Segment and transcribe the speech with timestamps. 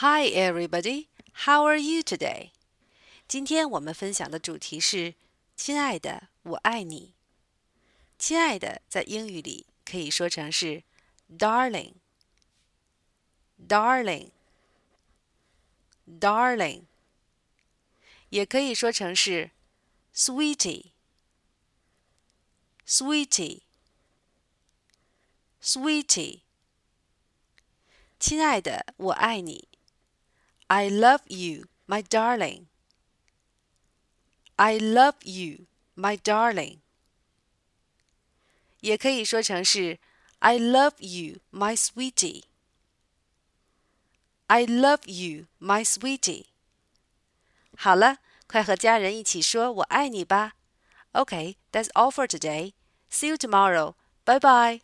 [0.00, 1.08] Hi, everybody.
[1.46, 2.50] How are you today?
[3.26, 5.14] 今天我们分享的主题是“
[5.56, 7.14] 亲爱的，我爱你”。
[8.18, 10.82] 亲爱的在英语里可以说成是
[11.38, 14.30] “darling”。darling,
[16.20, 16.82] darling，
[18.28, 19.52] 也可以说成是
[20.14, 20.90] sweetie,
[22.86, 23.62] sweetie,
[25.62, 26.40] sweetie。
[28.18, 29.68] 亲爱的，我爱你。
[30.68, 32.66] I love you, my darling.
[34.56, 36.78] I love you, my darling.
[38.80, 39.98] 也可以说成是
[40.40, 42.44] I love you, my sweetie.
[44.46, 46.46] I love you, my sweetie.
[47.76, 50.54] 好了，快和家人一起说“我爱你”吧。
[51.12, 52.74] Okay, that's all for today.
[53.10, 53.94] See you tomorrow.
[54.24, 54.80] Bye bye.